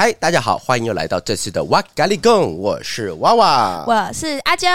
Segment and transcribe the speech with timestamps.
[0.00, 4.68] 嗨，大家好，欢迎又来到这次的哇咖喱贡，我是娃娃，我是阿娇，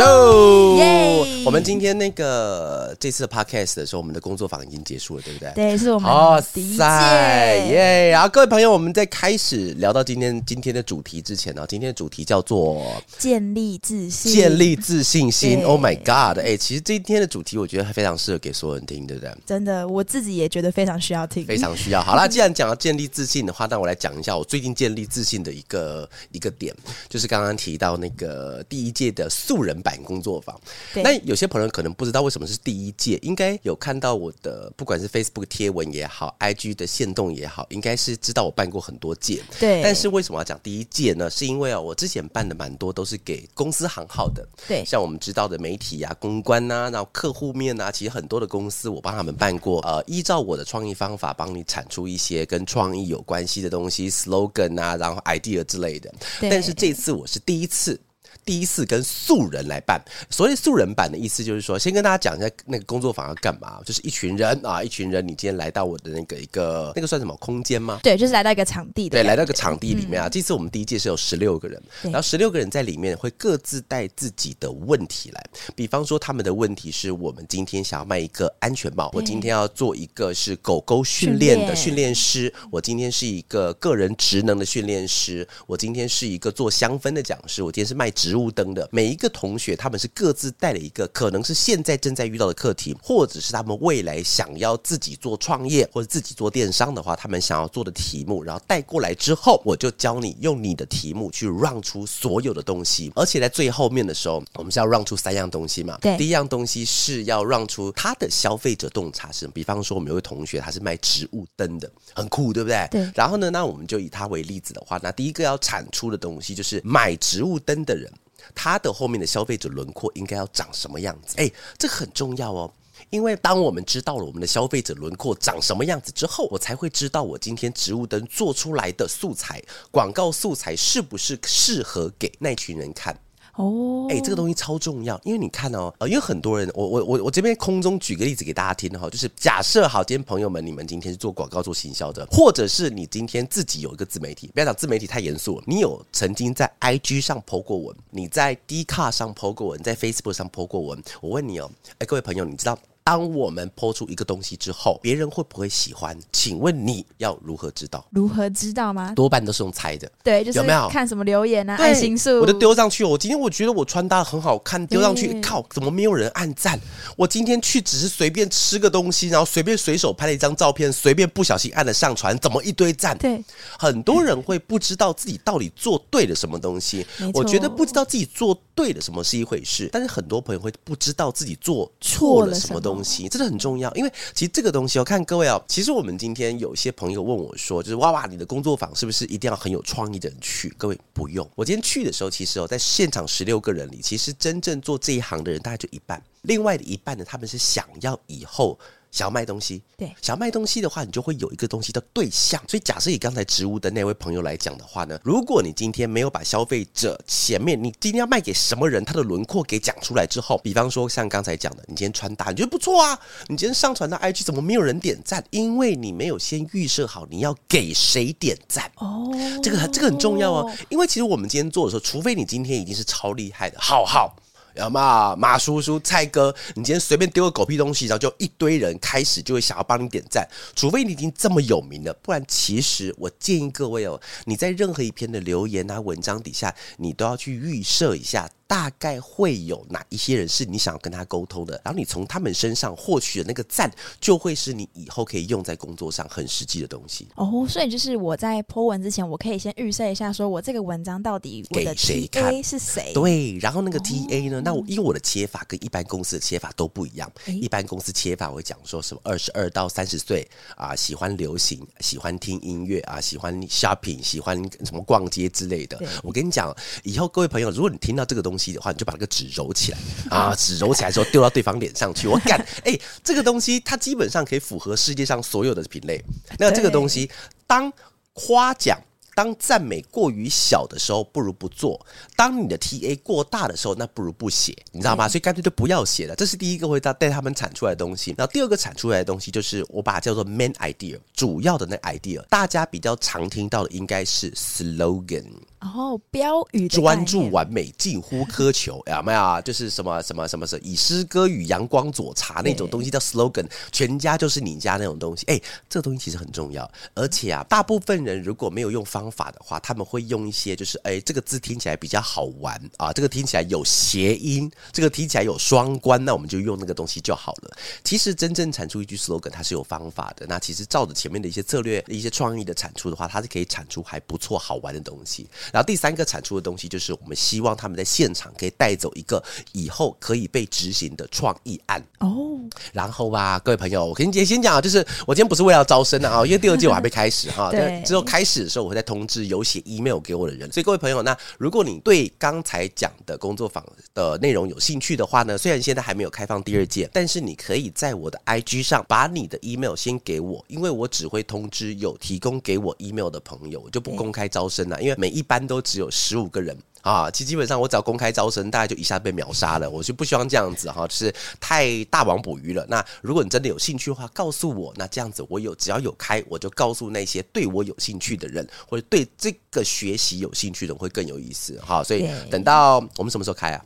[0.00, 1.44] 哟耶！
[1.46, 5.52] 我们今天那个这次的 podcast 的时候，我们的工作坊已经结束了，对不对？
[5.54, 6.10] 对，是我们
[6.52, 8.10] 第一届耶！
[8.10, 15.62] 然后各位朋友，我们在开始聊到今天今天的主题之前呢，今天的主题叫做建立自信，建立自信心。
[15.62, 16.40] Oh my god！
[16.44, 19.32] 哎，其实今天的主题我觉得还非常适合给所有人听，对不对？
[19.46, 22.02] 真的，我自己也觉得非常需要听，非常需要。
[22.02, 24.39] 好啦，既然讲到建立自信的话，那我来讲一下。
[24.40, 26.74] 我最近建立自信的一个一个点，
[27.10, 30.58] 就是刚刚提到那个第一届的素人版工作坊。
[30.94, 39.42] 那有些朋友可能不知道为什么是第一届，应该有看到我的不管是 Facebook 贴文也好，IG 的线动也好，应该是知道我办过很多届。
[39.58, 39.82] 对。
[39.82, 41.28] 但是为什么要讲第一届呢？
[41.28, 44.48] 是因为啊，我之前办的蛮多都是给公司行号的。
[44.66, 44.82] 对。
[44.86, 49.82] 像我们知道的媒体啊、公关啊，然后客户面啊，其实很多的公司我帮他们办过。
[49.82, 54.80] 呃，依照我的创意方法，帮你产出一些跟创意有关系的东西，slogan。
[54.80, 58.00] 啊，然后 idea 之类的，但是这次我是第一次。
[58.44, 68.00] 第一次跟素人来办，所谓素人版的意思就是说，先跟大家讲一下那个工作坊要干嘛，就是一群人啊，一群人，你今天来到我的那个一个那个算什么空间吗？
[68.02, 70.28] 对，就是来到一个场地的，对，来到一个场地里面啊。
[70.28, 88.88] 嗯、这次我们第一届是有十六个人，然后十六个人在里面会各自带自己的问题来，比方说他们的问题是我们今天想要卖一个安全帽，我今天要做一个是狗狗训练的训练师，我今天是一个个人职能的训练师，我今天是一个做香氛的讲师，我今天是卖植物灯的。
[88.92, 105.98] 每一个同学，他们是各自带了一个可能是现在正在遇到的课题，或者是他们未来想要自己做创业或者自己做电商的话，他们想要做的题目，然后带过来之后，我就教你用你的题目去 run 出所有的东西，而且在最后面的时候，我们是要 run 出三样东西嘛？
[106.00, 112.88] 对，第一样东西是要 run 出他的消费者洞察是，比方说，我们有位同学他是卖植物灯的，很酷，对不对？
[112.90, 113.10] 对。
[113.14, 118.10] 然后呢，那我们就以他为例子的话，那第一个要产出的东西就是买植物灯的人。
[118.54, 121.36] 他的后面的消费者轮廓应该要长什么样子？
[121.36, 122.72] 诶，这个很重要哦，
[123.10, 133.18] 因为当我们知道了我们的消费者轮廓长什么样子之后，我才会知道我今天植物灯做出来的素材、广告素材是不是适合给那群人看。
[133.60, 152.78] 哦，哎，这个东西超重要，因为你看哦，呃，因为很多人，我我我我这边空中举个例子给大家听哈，就是假设好，今天朋友们，你们今天是做广告做行销的，或者是你今天自己有一个自媒体，不要讲自媒体太严肃了，你有曾经在 IG 上 po 过文，你在 d 卡上 po 过文，在 Facebook 上 po 过文，我问你哦，哎，各位朋友，你知道？
[153.10, 156.16] 当我们抛出一个东西之后，别人会不会喜欢？
[156.30, 158.06] 请问你要如何知道？
[158.10, 159.12] 如何知道吗？
[159.16, 160.08] 多半都是用猜的。
[160.22, 161.74] 对，就是有没有看什么留言啊？
[161.74, 163.02] 爱心数，我就丢上去。
[163.02, 166.78] 我今天我觉得我穿搭很好看，丢上去，靠，怎么没有人按赞？
[167.16, 173.18] 我今天去只是随便吃个东西，然后随便随手拍了一张照片，随便不小心按了上传，怎么一堆赞？
[173.18, 173.42] 对，
[173.76, 177.04] 很多人会不知道自己到底做对了什么东西。
[177.34, 183.92] 我觉得不知道自己做对了什么是一回事，但是很多朋友会不知道自己做错了什么东西，东西真的很重要。
[183.94, 190.68] 因为其实这个东西，我看各位哦，其实我们今天有些朋友问我说，就是哇哇，你的工作坊是不是一定要很有创意的人去？
[190.76, 198.78] 各位不用，我今天去的时候，其实哦，在现场十六个人里，其实真正做这一行的人大概就一半，另外的一半呢，他们是想要以后。
[199.10, 202.62] 想要卖东西，对，想要卖东西的话，你就会有一个东西的对象。
[202.68, 215.44] 所以，假设以刚才植物的那位朋友来讲的话呢，如果你今天没有把消费者前面你今天要卖给什么人，他的轮廓给讲出来之后，比方说像刚才讲的，你今天穿搭你觉得不错啊，你今天上传到 IG 怎么没有人点赞？
[215.50, 219.28] 因为你没有先预设好你要给谁点赞哦，
[219.62, 220.72] 这个这个很重要哦。
[220.88, 224.36] 因为其实我们今天做的时候，除非你今天已经是超厉害的，好好。
[224.74, 238.48] 要嘛马叔叔、蔡哥，你今天随便丢个狗屁东西，然后就一堆人开始就会想要帮你点赞，除非你已经这么有名了，不然其实我建议各位哦，你在任何一篇的留言啊、文章底下，你都要去预设一下。
[238.70, 241.72] 大概会有哪一些人是你想要跟他沟通的？
[241.84, 243.90] 然后你从他们身上获取的那个赞，
[244.20, 247.26] 就会是你以后可以用在工作上很实际的东西。
[247.34, 253.12] 哦，所以就是我在 po 文之前，我可以先预设一下，说我这个文章到底我的 TA 是谁？
[253.12, 254.58] 对，然后那个 TA 呢？
[254.58, 257.28] 哦、那我因为我的切法跟一般公司的切法都不一样。
[257.46, 266.00] 一般公司切法会讲说什么二十二到三十岁啊，喜欢流行，喜欢听音乐啊，喜欢 shopping，喜欢什么逛街之类的。
[266.22, 269.98] 我跟你讲，以后各位朋友，如果你听到这个东西，西的话，你就把那个纸揉起来
[270.28, 272.28] 啊， 纸揉起来之后丢到对方脸上去。
[272.28, 276.22] 我干， 哎、欸，这个东西它基本上可以符合世界上所有的品类。
[276.58, 277.30] 那这个东西，
[277.66, 277.90] 当
[278.34, 279.00] 夸奖。
[279.32, 281.98] 当赞美过于小的时候，不如不做；
[282.36, 285.26] 当你的 TA 过大的时候，那不如不写，你知道吗？
[285.28, 286.34] 所以干脆就不要写了。
[286.34, 288.34] 这是第一个会带带他们产出来的东西。
[288.36, 295.46] 然后第二个产出来的东西，就是我把它叫做 main idea，主要的那 idea，大家比较常听到的应该是 slogan。
[295.80, 299.62] 然后、哦、标语专注完美，近乎苛求，有没有？
[299.62, 305.46] 就是什么什么什么是以诗歌与阳光佐茶那种东西叫 slogan，全家就是你家那种东西。
[305.46, 317.70] 哎，这个东西其实很重要，而且啊，大部分人如果没有用方法的话，他们会用一些就是哎，这个字听起来比较好玩啊，这个听起来有谐音，这个听起来有双关，那我们就用那个东西就好了。
[318.04, 320.46] 其实真正产出一句 slogan，它是有方法的。
[320.46, 325.48] 那其实照着前面的一些策略、一些创意的产出的话，它是可以产出还不错、好玩的东西。
[325.72, 332.58] 然后第三个产出的东西，就是我们希望他们在现场可以带走一个以后可以被执行的创意案哦。
[332.92, 337.70] 然后吧，各位朋友，我跟你先讲啊，就是我今天不是为了招生的啊，因为第二季我还没开始哈。
[337.72, 340.70] 对，之后开始的时候，我会再通知有写 email 给我的人。
[340.72, 343.84] 所以各位朋友，那如果你对刚才讲的工作坊
[344.14, 359.88] 的内容有兴趣的话呢，虽然现在还没有开放第二届，但是你可以在我的 IG 上把你的 email 先给我，因为我只会通知有提供给我 email 的朋友，我就不公开招生了，因为每一班都只有十五个人啊，其实基本上我只要公开招生，大家就一下被秒杀了。
[359.88, 362.84] 我就不希望这样子哈，就是太大网捕鱼了。
[362.88, 372.04] 那如果你真的有兴趣的话，告诉我，那这样子我有只要有开，我就告诉那些对我有兴趣的人，或者对这个学习有兴趣的人会更有意思哈。
[372.04, 373.84] 所以等到我们什么时候开啊？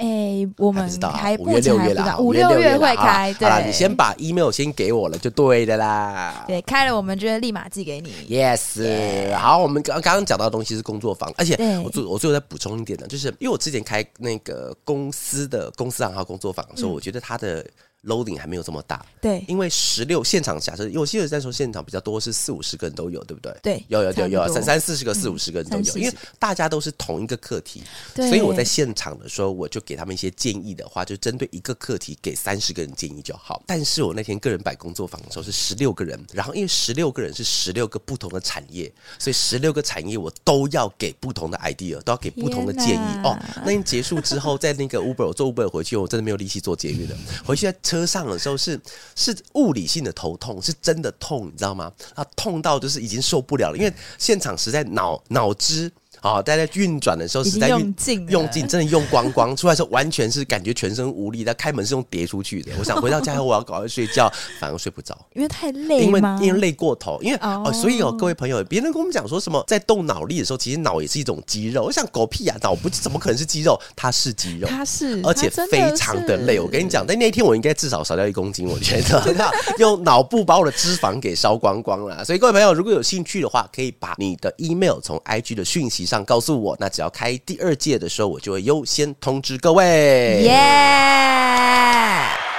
[0.00, 0.82] 哎、欸，我们
[1.12, 3.34] 还不知道，五月六月啦，五六月会开。
[3.34, 6.42] 对，好了，你先把 email 先给我了，就对的啦。
[6.46, 8.10] 对，开了我们就会立马寄给你。
[8.26, 11.54] Yes，yeah 好，我们刚刚讲到的东西是工作坊，而且
[11.84, 17.64] 我最我最后再补充一点呢，就是因为我之前开那个公司的公司账号工作坊的时候，嗯、我觉得它的。
[18.04, 23.54] Loading 还没有这么大，对，因为十六现场假设，因为我记得在说现场比较多是四五十个人都有，对不对？
[23.62, 27.82] 对，有有有有三三四十个、四五十个人都有，因为大家都是同一个课题，
[28.14, 33.62] 所以我在现场的时候，我就给他们一些建议的话，就针对一个课题给三十个人建议就好。
[33.66, 43.18] 但是我那天个人摆工作坊的时候是十六个人，然后因为十六个人是十六个不同的产业，所以十六个产业我都要给不同的 idea，都要给不同的建议。
[43.22, 43.38] 哦。
[43.62, 47.14] 那天结束之后，在那个 Uber 我坐 Uber 回去，我真的没有力气做节约的，
[47.44, 48.80] 回去在车上的时候是。
[49.16, 51.92] 是物理性的头痛，是真的痛，你知道吗？
[52.14, 55.90] 他痛到就是已经受不了了，因为现场实在脑脑汁。
[56.20, 61.44] 好，大家在运转的时候实在用尽，用尽真的用光光，出来的时候完全是感觉全身无力。
[61.44, 62.72] 但开门是用叠出去的。
[62.78, 67.18] 我想回到家后 我要赶快睡觉，反而睡不着，因为太累，因为因为累过头。
[67.22, 71.84] 因为哦，所以哦，各位朋友，别人跟我们讲说什么在动脑力的时候，其实脑也是一种肌肉。
[71.84, 73.80] 我想狗屁啊，脑不怎么可能是肌肉？
[73.96, 76.60] 它是肌肉，它是，而且非常的累。
[76.60, 82.24] 我跟你讲，但那一天我应该至少少掉一公斤，我觉得 用脑部把我的脂肪给烧光光了。
[82.24, 86.76] 所以各位朋友，如果有兴趣的话，可以把你的 email 从 IG 的讯息上告诉我。
[86.80, 90.40] 那只要开第二届的时候，我就会优先通知各位。
[90.42, 90.50] 耶！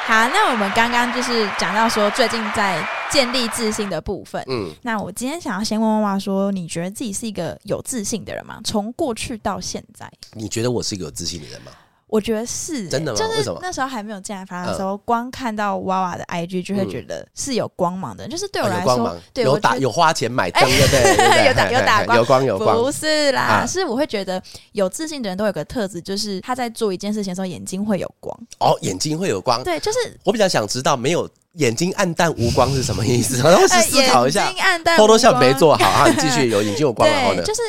[0.06, 2.82] 好，那我们刚刚就是讲到说，最近在
[3.12, 4.44] 建立自信的部分。
[4.48, 8.60] 嗯，那我今天想要先问妈妈说，你觉得自己是一个有自信的人吗？
[8.64, 11.72] 从过去到现在，你觉得我是一个有自信的人吗？
[12.12, 13.18] 我觉得是、欸、真的吗？
[13.18, 18.28] 就是那时候还没有进来发的时候，光看到娃娃的 IG 就会觉得是有光芒的。
[18.28, 22.78] 就是对我来说，对有打有花钱买灯的，对， 有打有打光，有光有光。
[22.78, 28.38] 不是啦，是我会觉得有自信的人都有个特质，就是他在做一件事情的时候眼睛会有光。
[28.60, 29.64] 哦，眼睛会有光。
[29.64, 33.42] 对，就是我比较想知道，没有眼睛暗淡无光是什么意思？
[33.42, 34.48] 然后去思考一下。
[34.48, 36.10] 眼睛暗淡，偷偷笑没做好啊！
[36.10, 37.42] 你继续有眼睛有光，然后呢？
[37.44, 37.62] 就是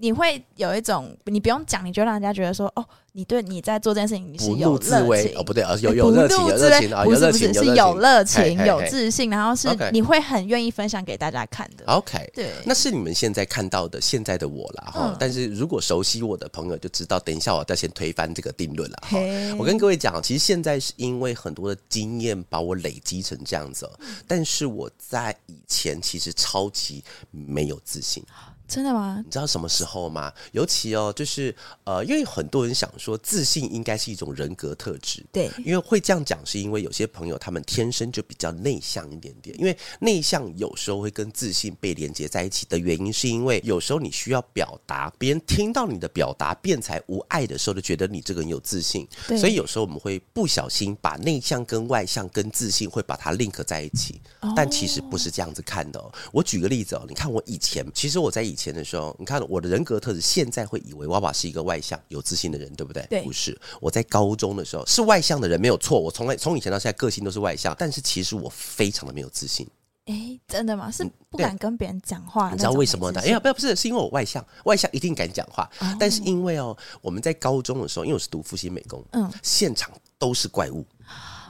[0.00, 2.84] 你会有一种，你不用讲，你就让人家觉得说，哦。
[3.12, 11.84] 你对你在做这件事情，你是有热情哦，不对，而是有有热情，有热情啊，不是不是是有热情，有自信，然后是你会很愿意分享给大家看的。
[11.86, 15.16] OK，对，那是你们现在看到的现在的我啦哈。
[15.18, 19.18] 但是如果熟悉我的朋友就知道，等一下我要先推翻这个定论了哈。
[19.58, 23.90] 我跟各位讲，其实现在是因为很多的经验把我累积成这样子，
[24.28, 27.02] 但是我在以前其实超级
[27.32, 28.24] 没有自信。
[28.70, 29.20] 真的吗？
[29.24, 30.32] 你知道什么时候吗？
[30.52, 39.58] 尤其哦，就是呃，因为很多人想说自信应该是一种人格特质，对，因为会这样讲，是因为有些朋友他们天生就比较内向一点点。
[39.58, 49.04] 因为内向有时候会跟自信被连接在一起的原因，是因为有时候你需要表达，别人听到你的表达辩才无碍的时候，就觉得你这个人有自信。
[49.26, 54.20] 对所以有时候我们会不小心把内向跟外向跟自信会把它 link 在一起，
[54.54, 56.12] 但其实不是这样子看的哦。
[56.30, 58.59] 我举个例子哦，你看我以前，其实我在以前。
[58.60, 63.06] 前的时候，你看我的人格特质，现在会以为娃娃是一个外向、有自信的人，对不对？
[63.08, 63.58] 对，不是。
[63.80, 65.98] 我在高中的时候是外向的人，没有错。
[65.98, 69.66] 我从来从以前到现在个性都是外向，但是其实我非常的没有自信。
[70.06, 70.90] 哎，真的吗？
[70.90, 72.50] 是不敢跟别人讲话？
[72.50, 73.20] 你知道为什么呢？
[73.20, 75.70] 哎呀，不要，不是，是因为我外向，外向一定敢讲话。
[75.78, 80.84] 哦、但是因为哦，我们在高中的时候，因为我是读复兴美工，嗯，现场都是怪物。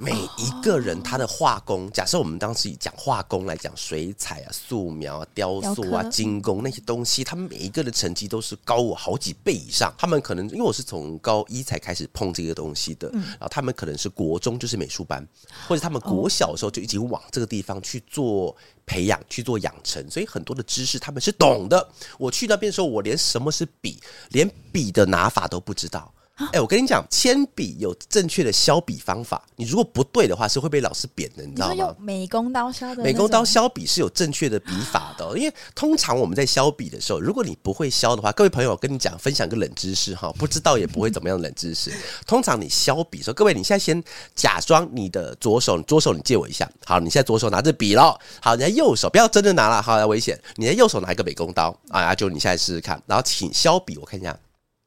[0.01, 9.93] 每一个人他的画工，假设我们当时以讲画工来讲，水彩啊、素描啊、雕塑啊、精工那些东西，他们每一个的成绩都是高我好几倍以上。
[9.99, 15.23] 他们可能因为我是从高一才开始碰这个东西的，然后他们可能是国中就是美术班，
[15.69, 21.87] 或者他们国小的时候就已经往这个地方去做培养、去做养成，所以很多的知识他们是懂的。
[22.19, 26.11] 我去那边的时候，我连什么是笔，连笔的拿法都不知道。
[26.47, 31.75] 哎、欸，我跟你讲，铅笔有正确的削笔方法，你如果不对的话，是会被老师扁的，你知道吗？
[31.75, 41.93] 用美工刀削的，美工刀削笔是有正确的笔法的，因为通常我们在削笔的时候，如果你不会削的话，各位朋友，我跟你讲，分享个冷知识哈，不知道也不会怎么样冷知识。
[42.27, 44.03] 通常你削笔的时候，各位，你现在先
[44.35, 54.37] 假装你的左手，左手你借我一下，好，你现在左手拿着笔喽，好，你在右手不要真的拿了，好，要危险，你在右手拿一个美工刀啊，就你现在试试看，然后请削笔，我看一下。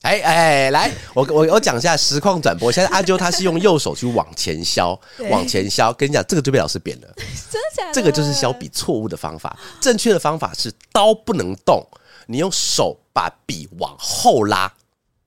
[0.03, 2.69] 哎哎，来，我我我讲一下实况转播。
[2.69, 5.93] 现在阿啾他是用右手去往前削，往前削。
[5.93, 7.07] 跟你讲，这个就被老师扁了。
[7.49, 7.93] 真的假的？
[7.93, 9.57] 这个就是削笔错误的方法。
[9.79, 11.81] 正确的方法是刀不能动，
[12.27, 14.67] 你用手把笔往后拉。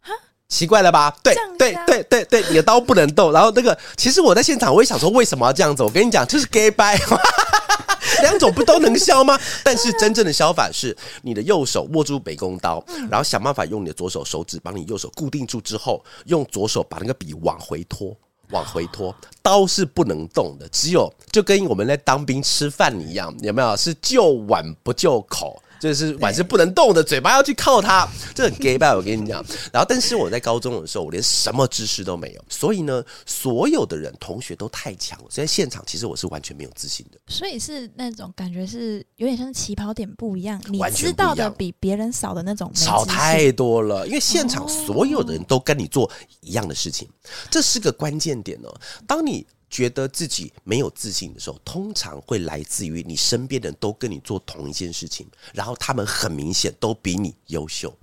[0.02, 0.12] 哈，
[0.50, 1.16] 奇怪了吧？
[1.23, 3.33] 对对对对对，你的刀不能动。
[3.33, 5.83] 然后那个，其实我在现场，我也想说，为什么要这样子？
[5.83, 6.99] 我跟你讲，就是 gay bye。
[8.23, 9.39] 两种不都能削吗？
[9.65, 18.17] 但是真正的削法是，你的右手握住北工刀，然后想办法用你的左手手指帮你右手固定住之后，用左手把那个笔往回拖，
[18.51, 19.15] 往回拖。
[19.43, 23.77] 刀是不能动的，只有就跟我们在当兵吃饭一样，有没有？
[23.77, 25.63] 是就碗不就口。
[25.87, 28.95] 就是碗是不能动的，嘴巴要去靠它，这很 gay 吧？
[28.95, 29.45] 我跟你讲。
[29.73, 37.19] 然后，但是我在高中的时候，我连什么知识都没有，所以呢，所有的人同学都太强了，所以在现场其实我是完全没有自信的。
[37.28, 44.07] 所以是那种感觉是有点像起跑点不一样，你知道的比别人少的那种，少太多了。
[44.07, 47.09] 因为现场所有的人都跟你做一样的事情，
[47.50, 48.75] 这是个关键点哦。
[49.07, 57.95] 当你觉得自己没有自信的时候，通常会来自于你身边的人都跟你做同一件事情，然后他们很明显都比你优秀。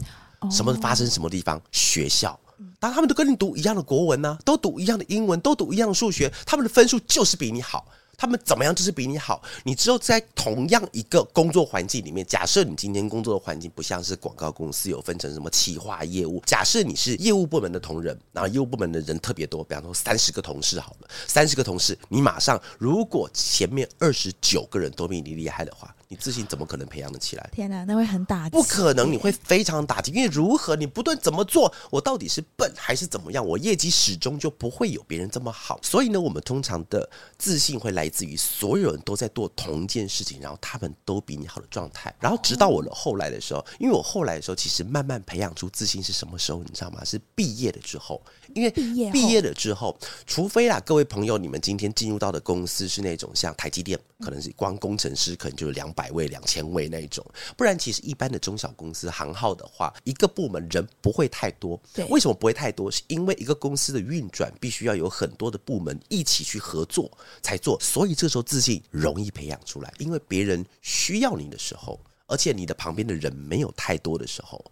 [0.52, 1.60] 什么发生什么地方？
[1.72, 2.40] 学校，
[2.80, 7.88] 当他们都跟你读一样的国文呢，都读一样的英文，都读一样的数学，他们的分数就是比你好。
[8.18, 9.42] 他们怎么样就是比你好？
[9.64, 25.94] 你只有在同样一个工作环境里面，假设你今天工作的环境不像是广告公司有分成什么企划业务，假设你是业务部门的同仁，然后业务部门的人特别多，比方说三十个同事好了，三十个同事，你马上如果前面二十九个人都比你厉害的话。
[26.10, 27.50] 你自信怎么可能培养得起来？
[27.52, 28.52] 天哪，那会很打击。
[28.52, 30.12] 不可能，你会非常打击。
[30.12, 33.44] 因为如何，你不断怎么做，我到底是笨还是怎么样？
[33.44, 35.80] 我业绩始终就不会有别人这么好。
[35.82, 42.14] 所以呢，我们通常的自信会来来自于所有人都在做同一件事情，然后他们都比你好的状态。
[42.20, 46.62] 然后直到我的后来的时候，因为我后来的时候，其实慢慢培养出自信是什么时候？
[46.62, 47.02] 你知道吗？
[47.06, 48.22] 是毕业了之后。
[48.54, 57.26] 因为毕业了之后，除非啦，各位朋友，你们今天进入到的公司是那种像台积电，可能是光工程师可能就是两百位、两千位那一种，
[57.58, 61.80] 不然其实一般的中小公司行号的话，一个部门人不会太多。
[61.94, 62.90] 对，为什么不会太多？
[62.90, 74.64] 是因为一个公司的运转必须要有很多的部门一起去合作才做，所以这时候自信容易培养出来，因为别人需要你的时候，而且你的旁边的人没有太多的时候。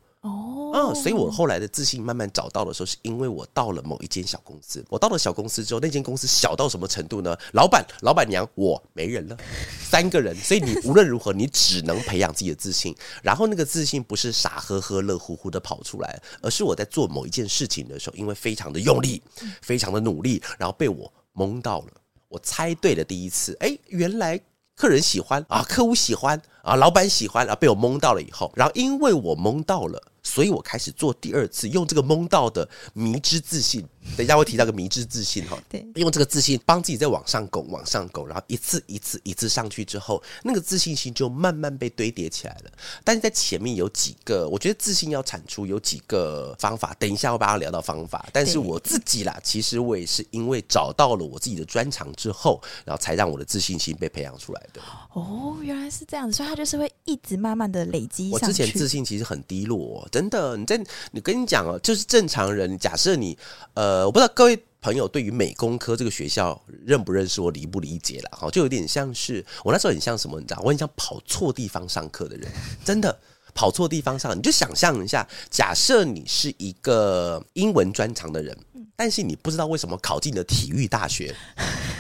[0.72, 4.84] 哦，嗯，所以我后来的自信慢慢找到的时候，是因为我到了某一间小公司。
[4.90, 7.38] 我到了小公司之后，那间公司小到什么程度呢？
[7.54, 9.38] 老板、老板娘，我没人了，
[9.84, 10.36] 三个人。
[10.36, 12.96] 所以你无论如何，你只能培养自己的自信。
[13.22, 19.22] 然后那个自信不是傻呵呵、乐乎乎的跑出来，而是我在做某一件事情的时候，因为非常的用力，
[19.62, 21.88] 非常的努力，然后被我蒙到了。
[22.28, 24.40] 我猜对了第一次，哎，原来
[24.75, 30.01] 客人喜欢啊，客户喜欢啊，老板喜欢啊，被我蒙到了以后，然后因为我蒙到了。
[30.24, 33.86] 所以我开始做第二次，用这个蒙到的迷之自信。
[34.18, 42.72] 等一下会提到个迷之自信哈，对，用这个自信帮自己再往上拱，往上拱，然后一次一次一次上去之后，那个自信心就慢慢被堆叠起来了。
[43.04, 46.96] 但是在前面有几个，我觉得自信要产出有几个方法。
[46.98, 54.82] 等一下我把它聊到方法，但是我自己啦，其实我也是因为找到了我自己的专长之后，然后才让我的自信心被培养出来的。
[55.13, 58.32] 哦，原来是这样子，所以他就是会一直慢慢的累积。
[58.32, 60.58] 我之前自信其实很低落，真的。
[60.58, 63.38] 你在你跟你讲哦，就是正常人，假设你
[63.75, 63.91] 呃。
[63.91, 72.50] 呃，我不知道各位朋友对于美工科这个学校认不认识，我理不理解了哈，就有点像是我那时候很像什么，你知道，我很像跑错地方上课的人，
[72.86, 73.20] 真的
[73.53, 78.58] 跑错地方上，你就想象一下，假设你是一个英文专长的人，
[78.96, 81.36] 但是你不知道为什么考进了体育大学。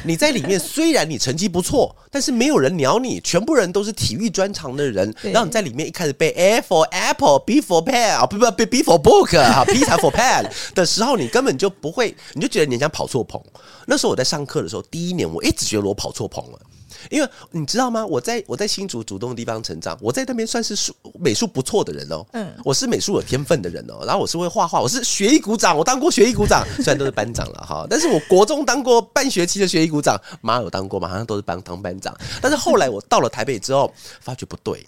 [0.03, 5.13] 你在里面虽然你成绩不错，但是没有人鸟你，全部人都是体育专长的人。
[5.21, 13.41] 然后你在里面一开始背 A for apple，B for pen 啊，不不不，B for book 啊，P 才 for pen 的时候，你根本就不会，你就觉得你想跑错棚。
[13.85, 16.59] 那时候我在上课的时候，第一年我一直觉得我跑错棚了。
[17.09, 18.05] 因为你知道吗？
[18.05, 22.25] 我在我在新竹主动的地方成长，我在那边算是术美术不错的人哦。
[22.33, 24.03] 嗯，我是美术有天分的人哦。
[24.05, 27.85] 然后我是会画画，我是学艺股长，我当过学艺股长， 虽然都是班长了哈。
[27.89, 31.07] 但是我国中当过半学期的学艺股长，妈有当过吗？
[31.07, 32.15] 好像都是班当班长。
[32.41, 34.87] 但是后来我到了台北之后，发觉不对，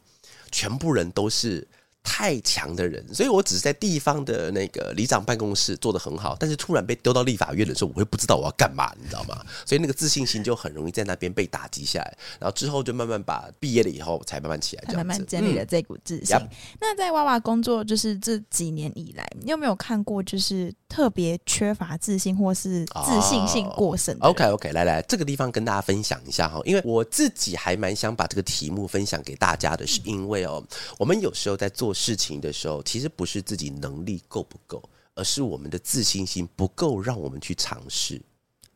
[0.51, 1.67] 全部人都是。
[2.03, 9.41] 太强的人，所以我只是在地方的那个里长办公室做的很好，但是突然被丢到立法院的时候，我会不知道我要干嘛，你知道吗？
[9.65, 16.35] 所以那个自信心就很容易在那边被打击下来，然后之后就慢慢把毕业了以后才慢慢起来，慢慢建立了这股自信。
[16.35, 30.61] 嗯、那在娃娃工作就是这几年以来，你有没有看过就是特别缺乏自信或是自信性过剩、哦、？OK OK，来来这个地方跟大家分享一下哈，因为我自己还蛮想把这个题目分享给大家的，是因为哦，
[30.99, 31.92] 我们有时候在做。
[31.93, 34.81] 事情的时候，其实不是自己能力够不够，
[35.15, 38.21] 而是我们的自信心不够，让我们去尝试。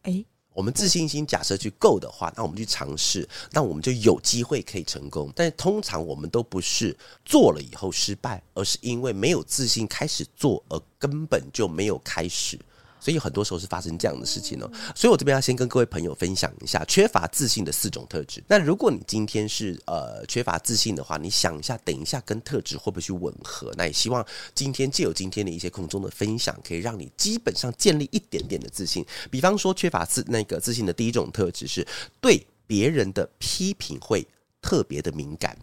[0.04, 5.32] 诶，我们自信心假设去够的话，那我们去尝试，那我们就有机会可以成功。
[5.36, 6.96] 但是通常我们都不是
[7.26, 12.60] 做了以后失败，而是因为没有自信开始做，而根本就没有开始。
[13.00, 18.44] 所以很多时候是发生这样的事情呢、所以我这边要先跟各位朋友分享一下缺乏自信的四种特质。
[18.48, 23.74] 那如果你今天是呃缺乏自信的话，你想一下，等一下跟特质会不会去吻合？
[23.77, 24.25] 那也希望
[24.56, 29.06] 今天借由今天的一些空中的分享，可以让你基本上建立一点点的自信。
[29.30, 31.86] 比方说，缺乏自那个自信的第一种特质是
[32.20, 34.25] 对别人的批评会
[34.62, 35.58] 特别的敏感，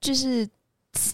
[0.00, 0.48] 就是。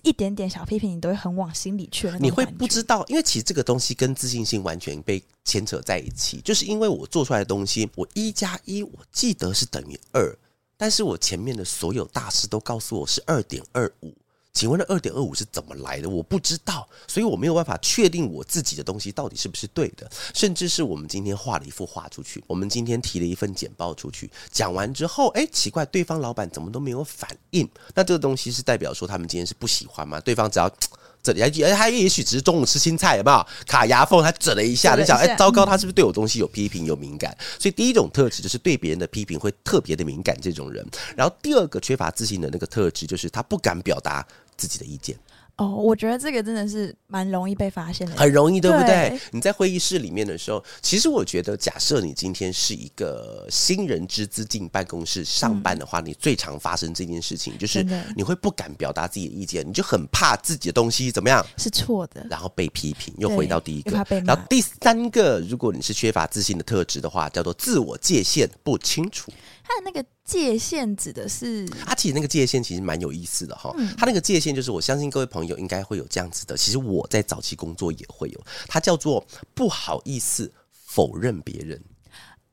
[0.02, 2.10] 一点点小批评，你都会很往心里去。
[2.20, 6.40] 你会不知道，因为其实这个东西跟自信心完全被牵扯在一起。
[6.44, 10.36] 就是因为我做出来的东西，我一加一，我记得是等于二，
[10.76, 14.14] 但是我前面的所有大师都告诉我是二点二五。
[14.54, 16.08] 请问那二点二五是怎么来的？
[16.08, 20.08] 我不知道，所以我没有办法确定我自己的东西到底是不是对的。
[20.32, 27.68] 甚至是我们今天画了一幅画出去，我们今天提了一份简报出去，讲完之后，哎，奇怪，对方老板怎么都没有反应？
[27.94, 30.20] 那这个东西是代表说他们今天是不喜欢吗？
[30.20, 30.70] 对方只要
[31.20, 34.22] 这里，哎，他也许只是中午吃青菜，有没有卡牙缝？
[34.22, 37.36] 他整了一下，就想，哎，糟糕，他是不是对我东西有批评、有敏感？
[37.58, 40.86] 所以第一种特质就是对别人的批评会特别的敏感，这种人。
[41.16, 44.24] 然后第二个缺乏自信的那个特质就是他不敢表达。
[44.56, 45.16] 自己的意见
[45.56, 49.10] 哦，我觉得这个真的是蛮容易被发现的，很容易，对不对？
[49.10, 49.20] 对。
[49.30, 57.86] 你在会议室里面的时候，其实我觉得，假设你今天是一个新人之资进办公室上班的话，嗯，你最常发生这件事情就是
[58.16, 63.14] 你会不敢表达自己的意见，你就很怕自己的东西怎么样是错的，然后被批评。
[63.18, 63.92] 又回到第一个，
[64.26, 69.30] 然后第三个，如果你是缺乏自信的特质的话，叫做自我界限不清楚。
[69.66, 73.74] 他的那个界限指的是，他其实那个界限其实蛮有意思的哈。
[73.96, 76.54] 他那个界限就是，我相信各位朋友应该会有这样子的。
[76.56, 81.82] 其实我在早期工作也会有，它叫做不好意思否认别人。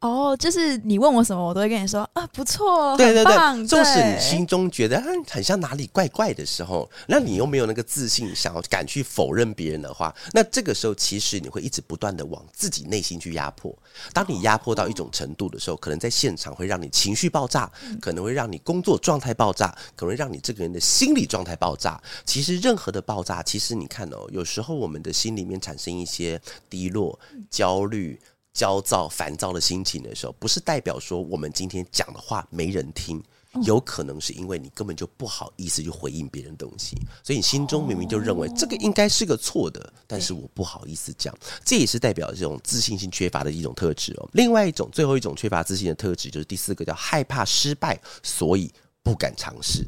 [0.01, 3.67] 哦、oh，就是你问我什么，我都会跟你说啊，不错，对对对。
[3.67, 13.71] 纵使你心中觉得很像哪里怪怪的时候，那你又没有那个自信，想要敢去否认别人的话，那这个时候其实你会一直不断的往自己内心去压迫。
[14.11, 22.01] 当你压迫到一种程度的时候，可能在现场会让你情绪爆炸，可能会让你工作状态爆炸，可能会让你这个人的心理状态爆炸。
[22.25, 27.19] 其实任何的爆炸，其实你看哦，有时候我们的心里面产生一些低落、
[27.51, 28.19] 焦虑。
[28.53, 33.23] 焦躁、烦躁的心情的时候，不是代表说我们今天讲的话没人听，
[33.63, 41.33] 有可能是因为你根本就不好意思去回应别人东西，所以你心中明明就认为这个应该是个错的，但是我不好意思讲，
[41.63, 44.29] 这也是代表这种自信心缺乏的一种特质哦。
[44.33, 48.69] 另外一种，最后一种缺乏自信的特质就是第四个，叫害怕失败，所以
[49.01, 49.87] 不敢尝试。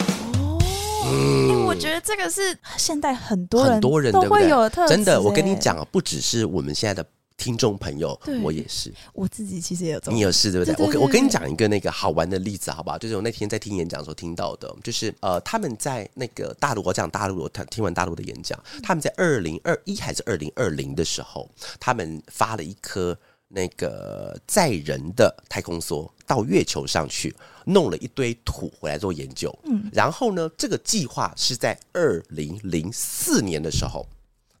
[0.00, 0.58] 哦，
[1.04, 4.94] 嗯，我觉得这个是现代很多人很多人都会有的特质。
[4.94, 7.08] 真的，我跟你讲啊，不只是我们现在的。
[7.40, 10.98] 听众朋友，我也是，我自己其实也有你也是对不对？
[10.98, 12.98] 我我跟你讲一个那个好玩的例子，好不好？
[12.98, 21.48] 就是我那天在听演讲的时候听到的，就是呃，他们在那个大陆，我讲大陆，我听听完大陆的演讲，他们在二零二一还是二零二零的时候，
[21.80, 23.16] 他们发了一颗
[23.48, 34.06] 那个载人的太空梭到月球上去，弄了一堆土回来做研究，嗯，然后呢，这个计划是在二零零四年的时候。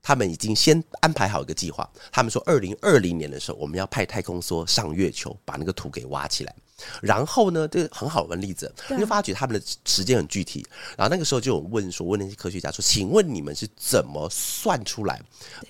[0.02, 1.88] 他们已经先安排好一个计划。
[2.10, 6.54] 他们说，二零二零年的时候，我们要派太空梭上月球，把那个土给挖起来。
[7.02, 10.66] 然后呢，这个很好玩例子，你就发觉他们的时间很具体。
[10.96, 15.20] 然后那个时候就有问说，问那些科学家说，请问你们是怎么算出来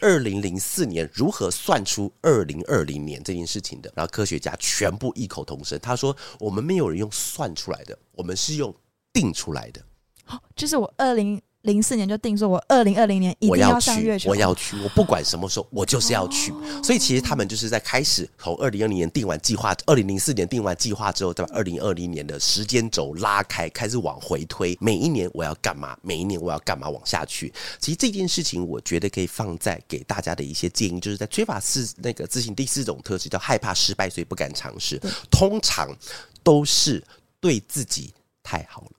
[0.01, 3.93] 二零零四年如何算出二零二零年这件事情的？
[3.97, 8.73] 然后科学家全部异口同声，他说：我们没有人用算出来的，我们是用
[9.13, 9.83] 定出来的。
[10.29, 11.43] 哦，就是我二零。
[11.63, 16.53] 零四年就定说，我二零二零年一定要上月球，我要去，我不管什么时候，我就是要去。
[16.53, 24.75] 哦、所以其实他们就是在开始从二零二零年定完计划，二零零四年定完计划之后，再把二零二零年的时间轴拉开，开始往回推。
[24.81, 25.95] 每一年我要干嘛？
[26.01, 26.89] 每一年我要干嘛？
[26.89, 27.53] 往下去。
[27.79, 34.99] 其实这件事情，我觉得可以放在给大家的一些建议，就是在缺乏四那个自信第四种特质，叫害怕失败，所以不敢尝试。
[35.31, 35.95] 通常
[36.43, 37.05] 都是
[37.39, 38.91] 对自己太好了。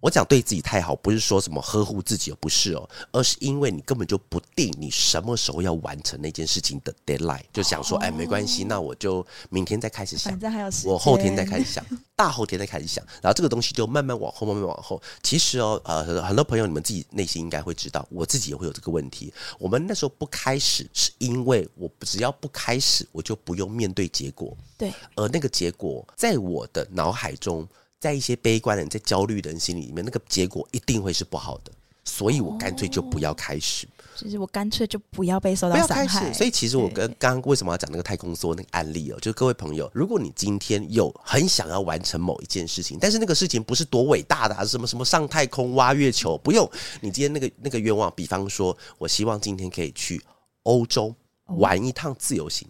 [0.00, 11.84] 我讲对自己太好，不是说什么呵护自己，不是哦，而是因为你根本就不定你什么时候要完成那件事情的 deadline，就想说，哎，没关系，那我就明天再开始想，反正还有时间，我后天再开始想，
[12.16, 15.00] 大后天再开始想，然后这个东西就慢慢往后，慢慢往后。
[15.22, 19.30] 其实哦，呃，很多朋友你们自己内心应该会知道，我自己也会有这个问题。
[19.58, 24.56] 我们那时候不开始，是因为我只要不开始，我就不用面对结果。
[24.78, 27.68] 对，而那个结果在我的脑海中。
[28.00, 31.70] 在一些悲观的人、在焦虑的人心里面，那个结果一定会是不好的，
[32.02, 33.86] 所以我干脆就不要开始。
[34.16, 36.32] 就是我干脆就不要被受到伤害。
[36.32, 46.68] 所以其实我跟刚刚为什么要讲那个太空梭那个案例哦，就是各位朋友，如果你今天有很想要完成某一件事情，但是那个事情不是多伟大的，还是什么什么上太空、挖月球，不用。
[47.00, 50.20] 你今天那个那个愿望，比方说，我希望今天可以去
[50.64, 51.14] 欧洲
[51.46, 52.66] 玩一趟自由行。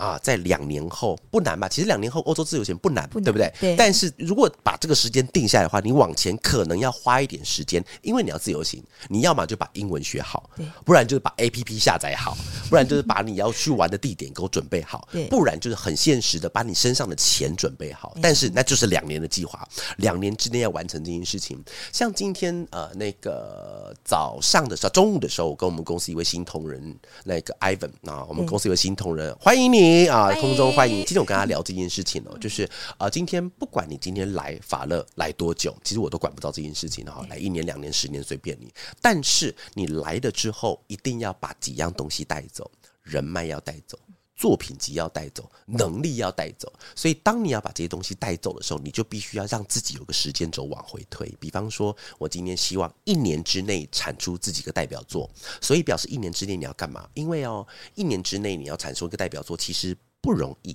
[0.00, 1.68] 啊，在两年后不难吧？
[1.68, 3.52] 其实两年后欧洲自由行不难，不难，对不对？
[3.60, 3.76] 对。
[3.76, 10.48] 但是如果把这个时间定下来的话，你往前可能要花一点时间，因为你要自由行，你要么就把英文学好，
[10.86, 12.34] 不然就是把 APP 下载好，
[12.70, 18.16] 不然就是把你要去玩的地点给我准备好，不然就是很现实的把你身上的钱准备好。
[18.22, 21.62] 但是那就是两年的计划，两年之内要完成这件事情。
[21.92, 29.89] 像今天呃那个早上的时候，中午的时候，我跟我们公司一位新同仁那个 Ivan 啊，我们公司一位新同仁，欢迎你。
[30.08, 30.98] 啊，空中欢迎！
[30.98, 38.72] 今天我跟他聊这件事情哦，就是啊，今天不管你今天来法乐来多久，其实我都管不到这件事情哈，来一年、两年、十年随便你。
[39.00, 42.70] 但是你来了之后，一定要把几样东西带走，
[43.02, 43.98] 人脉要带走。
[44.40, 51.30] 作品集要带走，能力要带走，所以当你要把这些东西带走的时候，你就必须要让自己有个时间轴往回推。
[51.38, 57.06] 比方说，我今天希望一年之内产出自己的代表作，所以表示一年之内你要干嘛？
[57.12, 60.74] 因为哦，一年之内你要产出一个代表作其实不容易，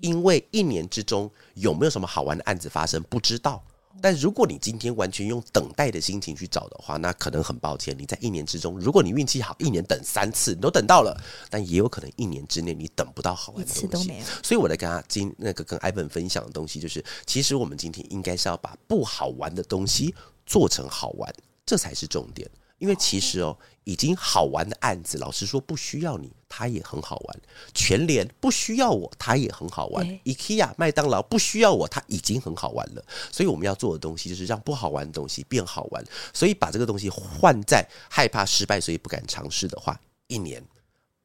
[0.00, 3.64] 因为一年之中有没有什么好玩的案子发生，不知道。
[4.00, 11.18] 但如果你今天完全用等待的心情去找的话，那可能很抱歉，你在一年之中，如果你运气好，一年等三次你都等到了，
[11.50, 13.86] 但也有可能一年之内你等不到好玩的东西。
[13.88, 14.24] 都没有。
[14.42, 22.48] 所以我在跟他今那个跟艾本分享的东西，就是其实我们今天应该是要把不好玩的东西做成好玩，这才是重点。
[22.78, 27.40] 因为其实哦，已经好玩的案子，老实说不需要你，它也很好玩。
[27.72, 30.06] 全联不需要我，它也很好玩。
[30.24, 33.04] IKEA、麦当劳不需要我，它已经很好玩了。
[33.32, 36.04] 所以我们要做的东西，就是让不好玩的东西变好玩。
[36.34, 40.62] 所以把这个东西换在害怕失败，所以不敢尝试的话，一年、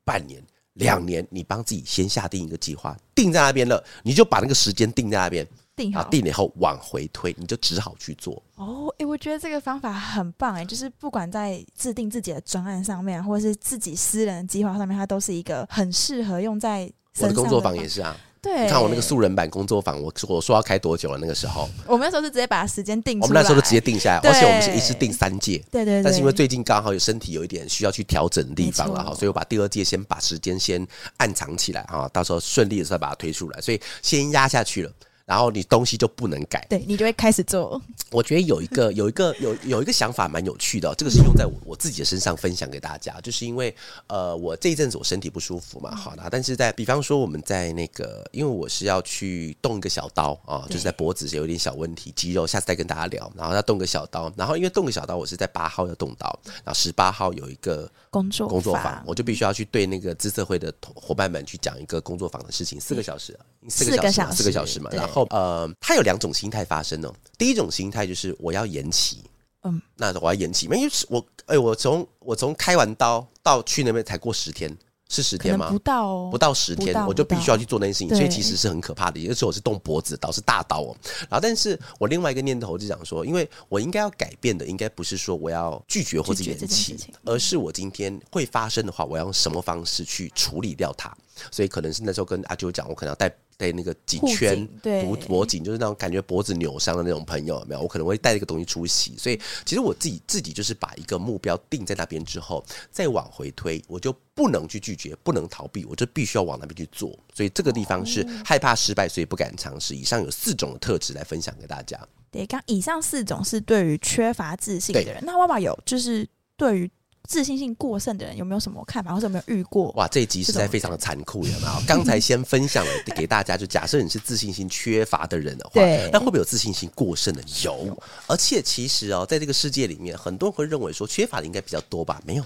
[0.05, 0.41] 半年、
[0.73, 5.45] 两年，你帮自己先下定一个计划，定在那边了，你就把那个时间定在那边。
[5.81, 8.41] 定好，定了以后往回推，你就只好去做。
[8.55, 18.15] 哦，哎、欸，我觉得这个方法很棒，哎，就是不管在制定自己的专案上面，或者是自己私人的计划上面，它都是一个很适合用在我的工作坊也是啊。
[18.41, 21.17] 对，你看我那个素人版工作坊，我我说要开多久了？
[21.19, 25.59] 那个时候，我们那时候是直接把时间定，我们那时候就直接定下来，而且我们是一次定三届。
[25.69, 26.03] 对，对对。
[26.03, 30.85] 但是因为最近刚好有身体有一点需要去调整的地方了哈，所以我把第二届先把时间先
[31.17, 34.91] 暗藏起来哈，到时候顺利的时候把它推出来，所以先压下去了。
[35.31, 37.81] 然后你东西就不能改，对，你就会开始做。
[38.11, 43.73] 我觉得有一个 有一个有有一个想法蛮有趣的，哦，这个是用在我我自己的身上分享给大家，就是因为
[44.07, 53.31] 呃，我这一阵子我身体不舒服嘛，好的，但是在比方说我们在那个，因为我是要去动一个小刀啊，就是在脖子有点小问题，肌肉，下次再跟大家聊。
[53.37, 65.27] 然后要动个小刀，然后因为动个小刀，我是在八号要动刀，然后十八号有一个工作工作坊，我就必须要去对那个资策会的伙伴们去讲一个工作坊的事情，四个小时，四个小时，四个小时嘛，然后。
[65.29, 67.13] 呃，他有两种心态发生哦。
[67.37, 69.23] 第一种心态就是我要延期，
[69.63, 74.75] 嗯，那我要延期，因为我哎，我从我从开完刀到去那边才过十天，
[75.09, 75.69] 是十天吗？
[75.69, 79.19] 不到哦，不到十天，我就必须要去做那件事情，所以其实是很可怕的。
[79.19, 80.95] 有时候我是动脖子刀，是大刀哦。
[81.29, 91.15] 然后，但是我另外一个念头就想说，因为我应该要改变的，应该不是说我要拒绝或者延期，而是我今天会发生的话，我要用什么方式去处理掉它。
[91.49, 93.31] 所以可能是那时候跟阿啾讲，我可能要带。
[93.57, 97.81] 带那个颈圈，对，脖脖颈就是那种感觉脖子扭伤的那种朋友，有没有？
[97.81, 99.15] 我可能会带一个东西出席。
[99.19, 107.15] 所以其实我自己自己就是把一个目标定在那边之后，再往回推，我就不能去拒绝，不能逃避，我就必须要往那边去做。
[107.35, 109.93] 所以这个地方是害怕失败，所以不敢尝试。
[109.93, 111.99] 以上有四种的特质来分享给大家。
[112.31, 115.23] 对，刚以上四种是对于缺乏自信的人。
[115.23, 116.27] 那爸爸有就是
[116.57, 116.91] 对于。
[117.31, 119.89] 自信心过剩的人有没有什么看法，或者有没有遇过？
[119.93, 121.81] 哇，这一集实在非常的残酷，有没有？
[121.87, 127.41] 刚才先分享了给大家，就假设你是自信心缺乏的人的话，对，那会不会有自信心过剩的？
[127.63, 132.21] 有，而且其实哦，在这个世界里面，很多人会认为说缺乏的应该比较多吧？
[132.25, 132.43] 没有，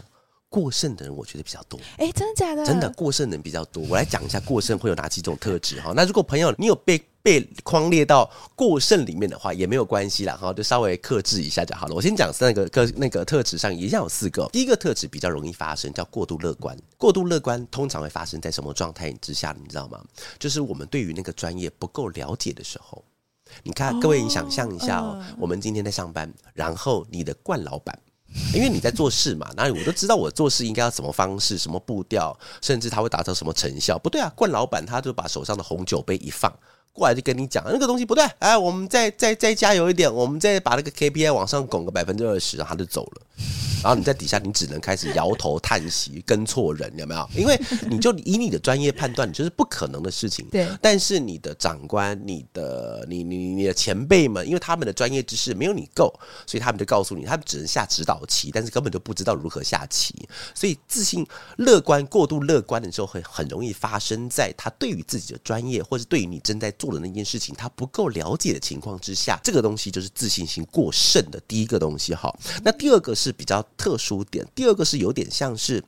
[0.49, 1.79] 过剩的人我觉得比较多。
[1.97, 2.63] 哎，真的假的？
[2.63, 3.83] 真的过剩的人比较多。
[3.89, 5.93] 我来讲一下过剩会有哪几种特质哈。
[5.95, 11.95] 那如果朋友你有被被框列到过剩里面的话，也没有关系啦，哈，就稍微克制一下就好了。
[11.95, 14.47] 我先讲三个个那个特质上，一样有四个。
[14.53, 16.77] 第一个特质比较容易发生，叫过度乐观。
[16.99, 19.55] 过度乐观通常会发生在什么状态之下？
[19.59, 19.99] 你知道吗？
[20.37, 23.03] 就是我们对于那个专业不够了解的时候。
[23.63, 27.97] 你看，各位，你想象一下哦，我们今天在上班，然后你的冠老板，
[28.53, 33.97] 因为你在做事嘛，哪里我都知道我做事应该要什么方式、什么步调，甚至他会达到什么成效。
[33.97, 36.53] 不对啊，冠老板他就把手上的红酒杯一放。
[36.95, 43.21] 过来就跟你讲那个东西不对，哎，我们再再再加油一点，我们再把那个 KPI 往上拱个百分之二十，然后他就走了。
[43.83, 47.29] 然后你在底下，你只能开始摇头叹息，跟错人有没有？
[47.35, 50.43] 因为你就以你的专业判断，你就是不可能的事情。
[50.49, 50.67] 对。
[50.81, 56.11] 但是你的长官、你的你你你的前辈们，因为他们的专业知识没有你够，
[56.47, 60.15] 所以他们就告诉你，他们只能下指导棋，但是根本就不知道如何下棋。
[60.55, 61.23] 所以自信
[61.57, 72.13] 乐观、过度乐观的时候，会很容易发生在他对于自己的专业，或是对于你正在做做的那件事情，他不够了解的情况之下，这个东西就是自信心过剩的第一个东西。
[72.13, 72.31] 哈，
[72.63, 73.65] 那第二个是比较。
[73.77, 75.83] 特殊点，第二个是有点像是，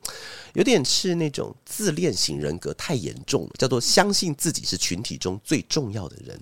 [0.53, 6.39] 有点是那种自恋型人格太严重了，叫做相信自己是群体中最重要的人。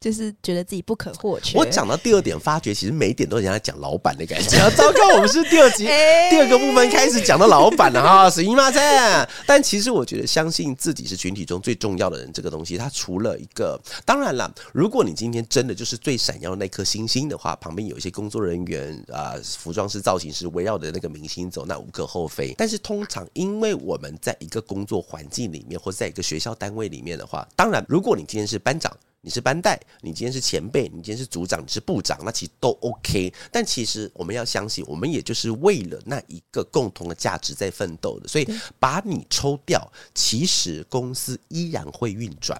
[0.00, 1.58] 就是觉得自己不可或缺。
[1.58, 4.58] 我讲到第二点，发觉其实每一点都是人家讲老板的感觉。
[4.76, 5.84] 糟糕，我们是第二集
[6.30, 9.28] 第二个部分开始讲到老板了哈，是姨妈在。
[9.46, 22.54] 但其实我觉得，相信自己是群体中最重要的人这个东西，它除了一个，当然了，如果你今天真的就是最闪耀的那颗星星的话，旁边有一些工作人员啊、呃，服装师、造型师围绕着那个明星走，那无可厚非。
[22.56, 28.94] 但是通常，因为我们在一个工作环境里面，或在一个学校单位里面的话，当然，如果你今天是班长。
[29.28, 33.30] 你是班代，你今天是前辈，你今天是组长，你是部长，那其实都 OK。
[33.52, 38.26] 但其实我们要相信，我们也就是为了那一个共同的价值在奋斗的。
[38.26, 42.58] 所以把你抽掉，其实公司依然会运转，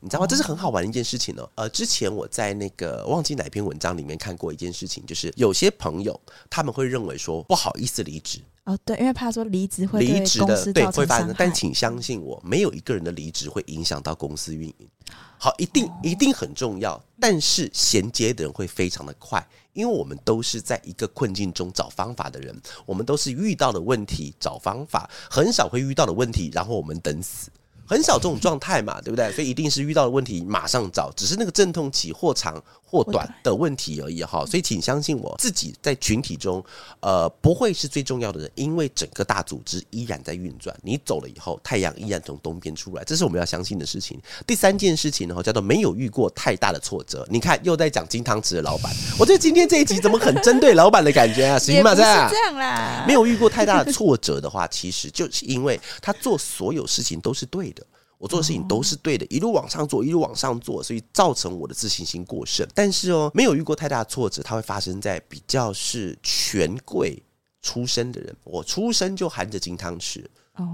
[0.00, 0.26] 你知道吗？
[0.26, 1.50] 这是很好玩的一件事情哦。
[1.54, 8.42] 呃，之前我在那个忘记哪篇文章里面看过一件事情，就是有些朋友他们会认为说不好意思离职。
[8.70, 10.72] 哦，对，因为怕说离职会对公司造成伤害。
[10.72, 11.34] 对，会发生。
[11.36, 14.88] 但请相信我，没有一个人的离职会影响到公司运营。
[15.38, 22.54] 好，一定一定很重要，但是衔接的人会非常的快，因为我们都是在一个困境中找方法的人，
[22.86, 27.50] 我们都是遇到的问题找方法，很少会遇到的问题，然后我们等死。
[27.86, 29.32] 很少这种状态嘛，对不对？
[29.32, 34.44] 所以一定是遇到的问题马上找，只是那个阵痛期或长或短的问题而已哈。
[34.44, 36.62] 所以请相信我自己在群体中，
[37.00, 40.76] 呃，不会是最重要的人，因为整个大组织依然在运转。
[40.82, 44.20] 你走了以后，太阳依然从东边出来，这是我们要相信的事情。
[44.46, 47.26] 第三件事情呢，叫做没有遇过太大的挫折。
[47.30, 51.58] 你看，又在讲金汤匙的老板，我觉得今天这一集怎么很针对老板的感觉啊？
[51.60, 51.94] 行吗？
[51.94, 57.84] 这样啦，没有遇过太大的挫折的话，其实就是因为他做所有事情都是对的。
[58.20, 62.68] 我做的事情都是对的，一路往上做，一路往上做，所以造成我的自信心过剩。
[62.74, 67.20] 但是哦，没有遇过太大的挫折，它会发生在比较是权贵
[67.62, 68.36] 出身的人。
[68.44, 70.22] 我出生就含着金汤匙。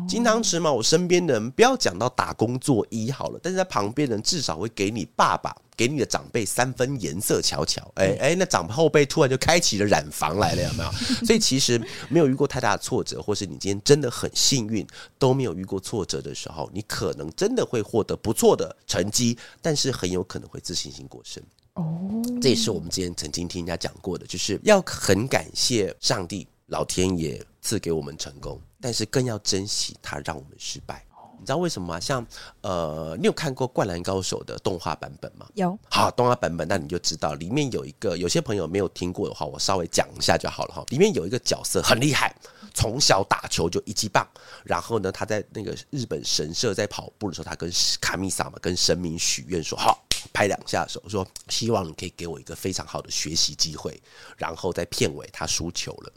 [0.09, 7.83] 金汤匙嘛，我身边的人不要讲到打工做揖好了，但是在旁边人至少会给你爸爸、给你的长辈三分颜色瞧瞧。
[7.94, 10.90] 哎、欸、哎、欸，那长后辈突然就开启了染房来了，有没有？
[11.25, 14.87] 所以其实没有遇过太大的挫折，或是你今天真的很幸运
[15.18, 21.42] 都没有遇过挫折的时候，你可能真的会获得不错的成绩，但是很有可能会自信心过剩。
[21.75, 28.61] 哦，这也是我们之前曾经听人家讲过的，就是要很感谢上帝、老天爷赐给我们成功。
[28.81, 31.05] 但是更要珍惜它，让我们失败。
[31.38, 32.00] 你知道为什么吗？
[32.00, 32.26] 像
[32.62, 35.46] 呃，你有看过《灌篮高手》的动画版本吗？
[35.55, 35.79] 有。
[35.90, 40.85] 好，动画版本，那你就知道里面有一个，有些朋友没有听过的话，我稍微讲一下就好了哈。
[40.88, 42.35] 里面有一个角色很厉害，
[42.72, 44.26] 从小打球就一级棒。
[44.64, 50.02] 然后呢，他在那个日本神社在跑步的时候，他跟卡米萨嘛，跟神明许愿说：“好，
[50.33, 54.00] 拍两下手，说希望你可以给我一个非常好的学习机会。”
[54.38, 56.12] 然后在片尾，他输球了。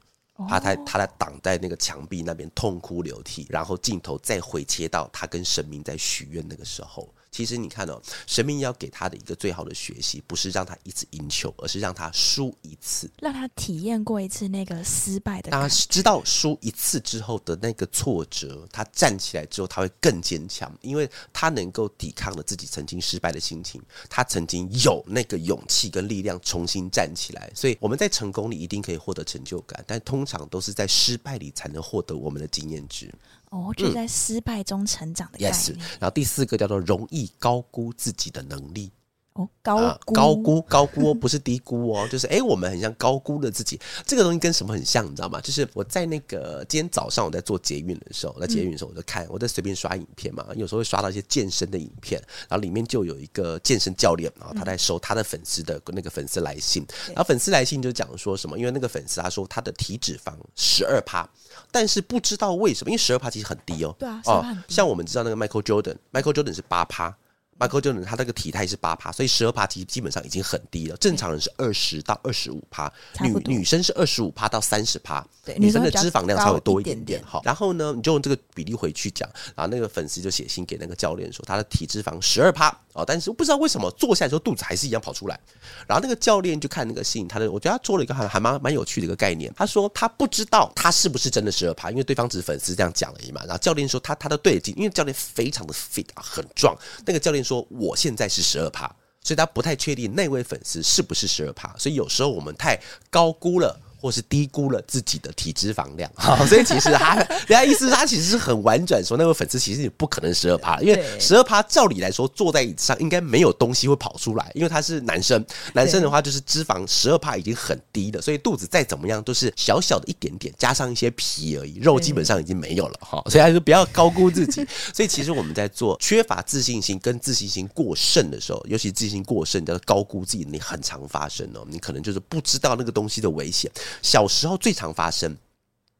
[0.47, 15.51] 他在他在挡在那个墙壁那边痛哭流涕，然后镜头再回切到他跟神明在许愿那个时候，其实你看哦，神明要给他的一个最好的学习，不是让他一次赢球，而是让他输一次，让他体验过一次那个失败的。
[15.51, 27.51] 他知道输一次之后的那个挫折，他站起来之后他会更坚强，因为他能够抵抗了自己曾经失败的心情，他曾经有那个勇气跟力量重新站起来。
[27.55, 33.13] 所以我们在成功里一定可以获得成就感，但通常都是在失败里才能获得我们的经验值。
[33.49, 35.77] 哦，就在失败中成长的概念。
[35.99, 38.91] 然后第四个叫做容易高估自己的能力。
[39.33, 43.79] 哦，高高估高估哦，不是低估哦，就是哎，我们很像高估了自己。
[44.05, 45.39] 这个东西跟什么很像，你知道吗？
[45.39, 61.29] 就是我在那个今天早上我在做捷运的时候，在捷运的时候我就看，我在随便刷影片嘛，有时候会刷到一些健身的影片，然后里面就有一个健身教练，然后他在收他的粉丝的那个粉丝来信，然后粉丝来信就讲说什么，因为那个粉丝他说他的体脂肪十二趴，
[61.71, 67.15] 但是不知道为什么，因为十二趴其实很低哦，对啊，哦，像我们知道那个 Michael Jordan，Michael Jordan 是八趴。
[67.59, 70.95] Michael Jordan 他那个体态是八趴，所以十二趴其实基本上已经很低了。
[70.97, 72.91] 正常人是二十到二十五趴，
[73.21, 75.25] 女女生是二十五趴到三十趴，
[75.57, 77.21] 女生的脂肪量稍微多一点点。
[77.25, 85.37] 好，然后呢，你就用这个比例回去讲，然后那个粉丝就写信给那个教练说，他的体脂肪十二趴哦，但是不知道为什么坐下来之后肚子还是一样跑出来。
[85.85, 89.53] 然后那个教练就看那个信，他的我觉得他做了一个还还蛮蛮有趣的一个概念。
[89.55, 93.41] 他说他不知道他是不是真的十二趴，因为对方只是粉丝这样讲而已嘛。
[93.41, 96.75] 然后教练说他他的对劲，因为教练非常的 fit 啊，很壮。
[97.05, 98.29] 那个教练说我现在。
[98.29, 98.85] 是十二趴，
[99.23, 103.75] 所以他不太确定那位粉丝是不是十二趴，所以有时候我们太高估了。
[103.99, 106.11] 或是低估了自己的体脂肪量，
[106.47, 124.65] 所以其实他人家意思他其实是很婉转说，那位粉丝其实也不可能十二趴，因为十二趴照理来说坐在椅子上应该没有东西会跑出来，因为他是男生，男生的话就是脂肪十二趴已经很低了，所以肚子再怎么样都是小小的一点点，加上一些皮而已，肉基本上已经没有了哈，所以还是不要高估自己。
[124.93, 133.69] 所以其实我们在做缺乏自信心跟自信心过剩的时候，尤其自信心过剩叫做高估自己，你很常发生哦，你可能就是不知道那个东西的危险。
[134.01, 135.37] 小时候最常发生，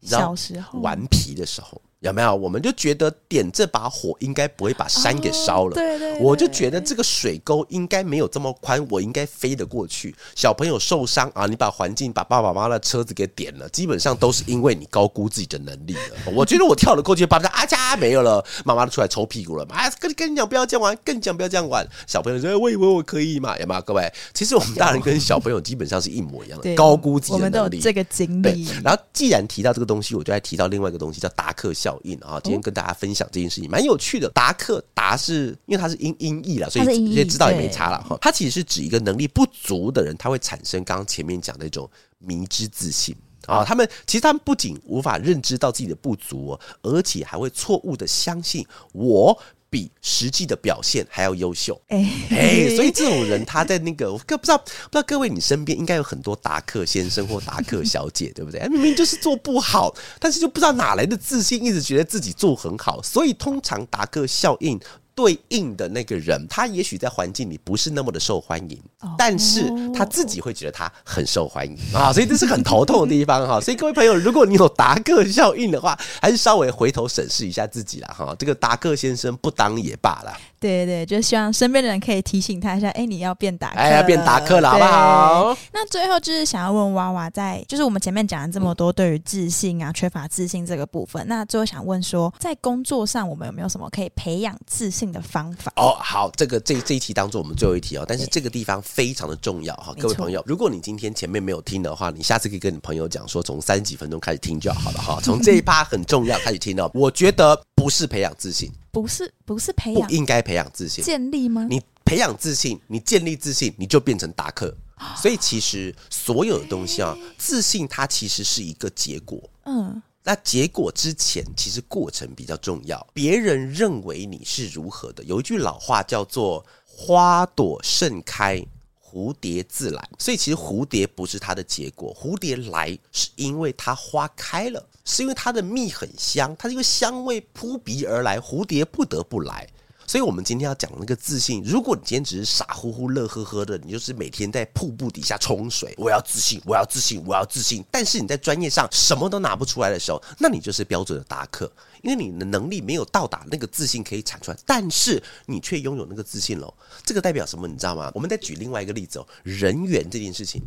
[0.01, 1.81] 小时候顽皮的时候。
[1.99, 2.33] 有没有？
[2.33, 5.75] 我们就觉得点这把火应该不会把山给烧了。
[5.75, 10.15] 对对，我就觉得这个水沟应该没有这么宽，我应该飞得过去。
[10.33, 16.15] 小朋友受伤啊，你把环境把爸爸妈妈的车子给点了，基本上都是因为你高估自己的能力了。
[16.33, 19.65] 我觉得我跳了过去，爸爸啊家没有了，妈妈都出来抽屁股了。
[19.69, 21.85] 啊，跟跟你讲不要这样玩，跟你讲不要这样玩。
[22.07, 23.81] 小朋友说：“我以为我可以嘛？”有没有？
[23.81, 27.57] 各位，其实我们大人跟小朋友基本上是一模一样的，高估自己的能力。
[27.57, 28.69] 我们都有这个经历。
[28.83, 32.37] 然后既然提到这个东西，我就来提到另外一个东西，叫达克效应啊。
[32.43, 34.29] 今天跟大家分享这件事情蛮有趣的。
[34.29, 38.17] 达克达是因为它是音音译了，所以这些知道也没差了哈。
[38.19, 43.63] 它其实是指一个能力不足的人，他会产生刚刚前面讲的那种迷之自信啊。
[43.63, 49.39] 他们其实他们不仅无法认知到自己的不足，而且还会错误的相信我。
[49.69, 51.97] 比实际的表现还要优秀，哎、
[52.31, 58.67] 欸，所以这种人他在那个，我不知道，不知道各位你身边应该有很多达克先生或达克小姐，对不对？
[58.69, 64.79] 明明就是做不好，但是就不知道哪来的自信，一直觉得自己做很好，所以通常达克效应。
[65.19, 68.81] 对应的那个人，他也许在环境里不是那么的受欢迎，
[69.17, 73.59] 但是他自己会觉得他很受欢迎啊，所以这是很头痛的地方哈。
[73.59, 78.33] 所以各位朋友，如果你有达克效应的话，还是稍微回头审视一下自己啦哈。
[78.39, 80.31] 这个达克先生不当也罢了。
[80.59, 85.57] 对对，就希望身边的人可以提醒他一下，哎，你要变达克，哎，要变达克了，好不好？
[85.71, 95.71] 那最后就是想要问娃娃，在就是我们前面讲了这么多对于自信啊、缺乏自信这个部分，那最后想问说，在工作上我们有没有什么可以培养自信的方法？
[95.75, 108.69] 哦，好，这个这这一题当做我们最后一题哦，但是这个地方非常的重要哈，各位朋友，如果你今天前面没有听的话，你下次可以跟你朋友讲说，从三十几分钟开始听就好了哈，从这一趴很重要开始听哦，我觉得不是培养自信。
[109.01, 111.67] 不是不是培养，不应该培养自信，建立吗？
[111.69, 114.75] 你培养自信，你建立自信，你就变成达克。
[115.15, 119.41] 所以其实所有的东西啊，自信它其实是一个结果。
[119.63, 123.07] 嗯，那结果之前其实过程比较重要。
[123.13, 128.61] 别人认为你是如何的，有一句老话叫做“花朵盛开，
[129.11, 130.09] 蝴蝶自来”。
[130.19, 134.85] 所以其实蝴蝶不是它的结果，蝴蝶来是因为它花开了。
[135.05, 139.67] 是因为它的蜜很香，它这个香味扑鼻而来，蝴蝶不得不来。
[140.05, 147.83] 所以，我们今天要讲那个自信，如果你今天只是傻乎乎、乐呵呵的，你就是每天在瀑布底下冲水，我要自信，我要自信，我要自信。
[147.91, 151.71] 但是你在专业上什么都拿不出来的时候，那你就是标准的达克，
[152.01, 156.73] 因为你的能力没有到达那个自信可以产出来，但是你却拥有那个自信喽。
[157.03, 157.67] 这个代表什么？
[157.67, 158.11] 你知道吗？
[158.13, 160.61] 我们再举另外一个例子哦，人缘这件事情。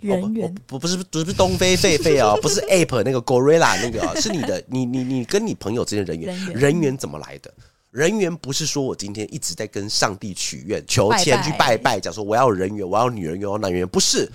[0.00, 7.52] 人缘不不是不是东非狒狒哦， 不是 ape 那个 gorilla 那个， 是你的你你你跟你朋友之间的人缘，人缘怎么来的？
[7.90, 14.30] 人缘不是说我今天一直在跟上帝许愿、求签去拜拜，讲说我要人缘，我要女人缘，我要男人缘，不是。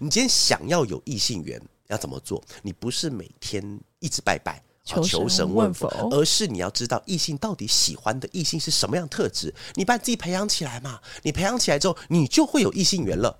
[0.00, 2.42] 你今天想要有异性缘，要怎么做？
[2.62, 4.60] 你不是每天一直拜拜。
[4.84, 11.00] 求神问佛，而是你要知道异性到底喜欢的异性是什么样特质，你把自己培养起来嘛。
[11.22, 13.36] 你培养起来之后，你就会有异性缘了。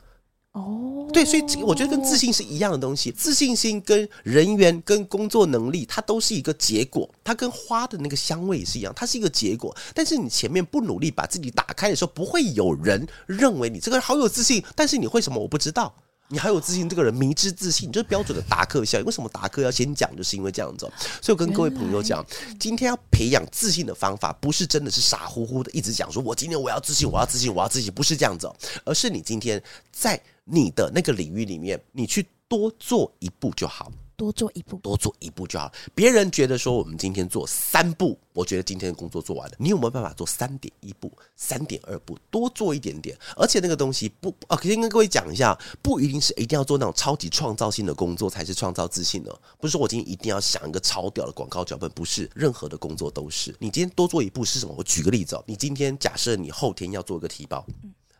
[0.53, 7.09] 哦，对，所以我觉得跟自信是一样的东西，自信心跟人缘跟工作能力，它都是一个结果。
[7.25, 9.75] 它跟花的那个香味也是一样，它是一个结果。
[9.95, 14.63] 但是你前面不努力把自己打开的时候，不会有人认为你这个人好有自信。
[14.77, 15.41] 但是你会什么？
[15.41, 15.95] 我不知道。
[16.33, 19.05] 你还有自信，这个人迷之自信，就是标准的达克效应。
[19.05, 20.11] 为什么达克要先讲？
[20.17, 20.91] 就是因为这样子。
[21.21, 22.25] 所以我跟各位朋友讲，
[22.59, 28.51] 今天要培养自信的方法，不是真的是傻乎乎的一直讲说，我今天我要自信，我要自信，我要自信，不是这样子，
[28.83, 29.63] 而是你今天
[29.93, 33.93] 在你的那个领域里面，你去多做一步就好。
[34.17, 35.73] 多做一步，多做一步就好。
[35.95, 39.57] 别人觉得说我们今天做三步，我觉得今天的工作做完了。
[39.59, 42.19] 你有没有办法做三点一步、三点二步？
[42.31, 43.17] 多做一点点。
[43.37, 49.37] 而且那个东西不哦，先跟各位讲一下，不一定是一定要做那种超级创造性的工作才是创造自信的。
[49.59, 52.31] 不是说我今天一定要想一个超屌的广告脚本，不是。
[52.35, 53.55] 任何的工作都是。
[53.59, 54.75] 你今天多做一步是什么？
[54.77, 57.67] 我举个例子哦，你今天假设你后天要做一个提报，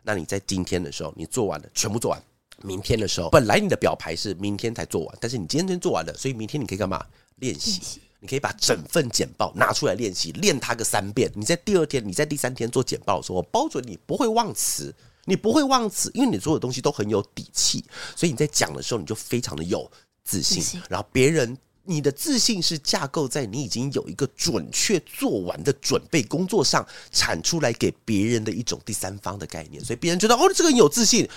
[0.01, 2.21] 那你在今天的时候你做完了，全部做完。
[2.63, 7.05] 明天的时候，本来你的表牌是明天才做完，但是你今天做完了，所以明天你可以干嘛？
[7.35, 7.99] 练习。
[8.19, 11.29] 你可以把整份简报拿出来练习，练它个三遍。
[11.35, 14.95] 你在第二天，你在第三天做简报的时候，我包准你不会忘词，
[15.25, 17.83] 你不会忘词，因为你做的东西都很有底气，
[18.15, 19.91] 所以你在讲的时候你就非常的有
[20.23, 20.81] 自信。
[20.87, 31.29] 然后别人，你的自信是架构在你已经有一个准确做完的准备工作上产出来给别人的一种第三方的概念，所以别人觉得哦，这个人有自信。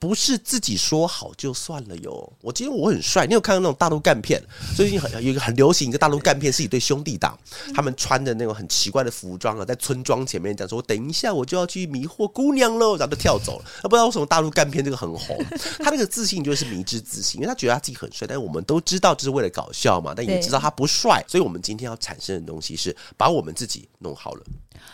[0.00, 2.32] 不是自己说好就算了哟。
[2.40, 4.42] 我今天我很帅，你有看到那种大陆干片？
[4.74, 7.38] 最近很有一个很流行一个大陆干片，是一对兄弟档，
[7.74, 12.96] 他们穿着那种很奇怪的服装啊，在村庄前面讲说：“等一下我就要去迷惑姑娘喽。
[12.98, 13.64] ”然后就跳走了。
[13.82, 15.36] 那不知道为什么大陆干片这个很红，
[15.84, 18.26] 他那个自信就是迷之自信，因为他觉得他自己很帅。
[18.26, 24.42] 但是我们都知道这是为了搞笑嘛，但也知道他不帅，所以我们今天要产生的东西是把我们自己弄好了。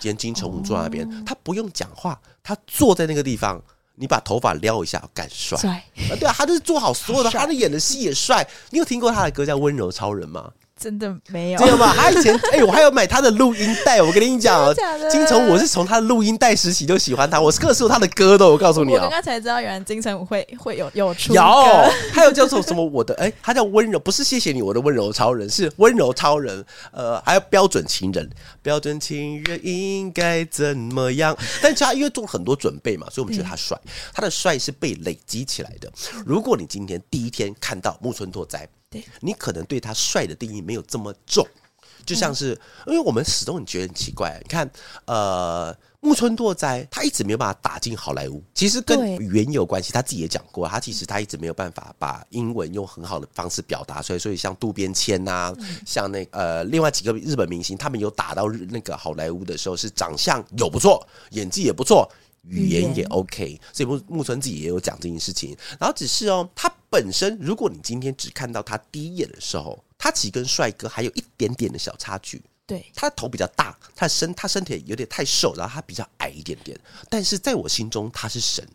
[0.00, 3.62] 今天金城武坐那边，他不用讲话，他坐在那个地方。
[3.96, 5.82] 你把头发撩一下，干帅！
[6.20, 8.46] 对啊，他就是做好所有的，帅他的演的戏也帅。
[8.70, 10.52] 你有听过他的歌叫《温柔超人》吗？
[10.78, 11.94] 真的没有，真的吗？
[11.96, 14.02] 他以前哎、欸，我还有买他的录音带。
[14.02, 14.74] 我跟你讲，
[15.10, 18.46] 金城武，我是从他的录音带时期就喜欢他，我是各首他的歌的。
[18.46, 21.42] 我告诉你啊，我刚刚才知道，原来金城武会会有有出有，
[22.12, 26.62] 还有叫做什么我的哎、欸，他叫温柔，不是谢谢你，我的温柔超人是温柔超人。
[26.92, 28.28] 呃，还有标准情人，
[28.60, 31.34] 标准情人应该怎么样？
[31.62, 33.78] 但是他因为做了很多准备嘛，所以我们觉得他帅。
[33.84, 35.90] 嗯、他的帅是被累积起来的。
[36.26, 38.68] 如果你今天第一天看到木村拓哉。
[39.20, 41.46] 你可能对他帅的定义没有这么重，
[42.04, 44.38] 就像是，因为我们始终很觉得很奇怪。
[44.42, 44.70] 你看，
[45.06, 49.92] 呃，木村拓哉他一直没有办法打进好莱坞，其实跟语言有关系。
[49.92, 54.18] 他自己也讲过，他其实他一直没有办法把英文用很好的方式表达出来。
[54.18, 55.52] 所以像渡边谦呐，
[55.84, 62.08] 像那呃另外几个日本明星，他们有打到那个好莱坞的时候，是长相有不错，演技也不错。
[62.48, 65.56] 语言也 OK，所以木木村自己也有讲这件事情。
[65.78, 72.42] 然后只是哦，他本身，如果你今天只看到他第一眼的时候，他其实跟帅哥还有一点点的小差距。
[72.66, 76.78] 对，他的头比较大，他的身他身体有点太瘦，然后他比较矮一点点。
[77.08, 78.66] 但是在我心中，他是神。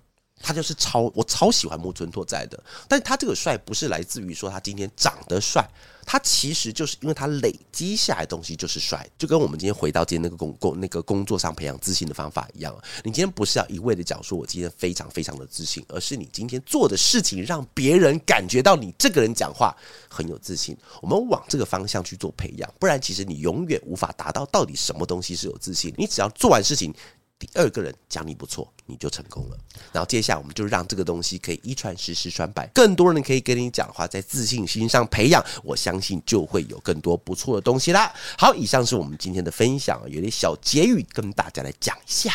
[0.41, 5.67] 他就是超，我超喜欢木村拓哉的，但是他这个帅不是来自于说他今天长得帅，
[6.05, 12.75] 他其实就是因为他累积下来的东西就是帅，就跟我们今天回到今天那个工工那个工作上培养自信的方法一样。
[13.03, 19.75] 你今天不是要一味的讲说我今天非常非常的自信，而是你今天做的事情让别人感觉到你这个人讲话
[20.09, 20.75] 很有自信。
[21.01, 25.93] 我们往这个方向去做培养，不然其实你永远无法达到到底什么东西是有自信。
[25.97, 26.93] 你只要做完事情。
[27.41, 29.57] 第二个人讲你不错，你就成功了。
[29.91, 38.13] 然后接下来我们就让这个东西可以一传十，十传百，更多人可以跟你讲话，在自信心上培养，我相信就会有更多不错的东西啦。
[38.37, 42.31] 好，以上是我们今天的分享，有点小结语跟大家来讲一下。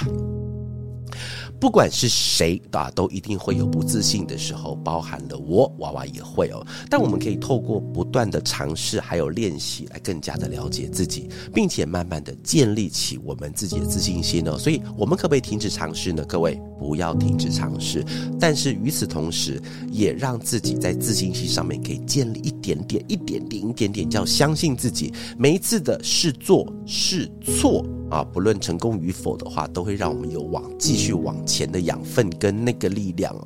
[1.59, 6.65] 不管是谁啊，都一定会有不自信的时候，包含了我娃娃也会哦。
[6.91, 14.59] 但我们可以透过不断的尝试还有练习，来更加的了解自己，并且慢慢的建立起我们自己的自信心哦。
[14.59, 16.25] 所以，我们可不可以停止尝试呢？
[16.29, 18.05] 各位不要停止尝试，
[18.39, 25.13] 但是与此同时，也让自己在自信心上面可以建立一点点、一点点、一点点，叫相信自己。
[25.39, 33.45] 每一次的试做试错啊，不论成功与否的话，都会让我们有往继续往前的养分跟那个力量啊，